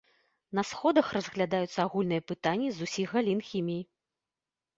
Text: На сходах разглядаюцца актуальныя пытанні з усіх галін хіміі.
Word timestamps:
На 0.59 0.61
сходах 0.69 1.11
разглядаюцца 1.17 1.77
актуальныя 1.83 2.21
пытанні 2.33 2.69
з 2.79 2.89
усіх 2.89 3.07
галін 3.19 3.39
хіміі. 3.53 3.81